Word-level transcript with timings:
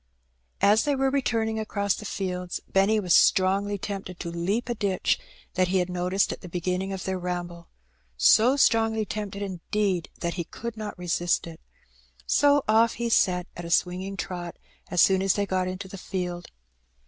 As 0.61 0.83
they 0.83 0.95
were 0.95 1.11
returning 1.11 1.59
across 1.59 1.93
the 1.93 2.05
fields 2.05 2.59
Benny 2.67 2.99
was 2.99 3.13
stroDgly 3.13 3.79
tempted 3.79 4.19
to 4.19 4.31
leap 4.31 4.67
a 4.67 4.73
ditch 4.73 5.19
that 5.53 5.67
he 5.67 5.77
had 5.77 5.91
noticed 5.91 6.31
at 6.31 6.41
the 6.41 6.49
beginning 6.49 6.91
of 6.91 7.03
their 7.03 7.19
ramble— 7.19 7.69
so 8.33 8.55
strongly 8.55 9.05
tempted 9.05 9.43
indeed 9.43 10.09
that 10.21 10.33
he 10.33 10.43
could 10.45 10.75
not 10.75 10.97
resist 10.97 11.45
it. 11.45 11.61
So 12.25 12.63
off 12.67 12.93
he 12.93 13.09
set 13.09 13.45
at 13.55 13.63
a 13.63 13.69
swinging 13.69 14.17
trot 14.17 14.57
as 14.89 15.01
soon 15.03 15.21
as 15.21 15.35
they 15.35 15.45
got 15.45 15.67
into 15.67 15.87
the 15.87 15.99
field. 15.99 16.47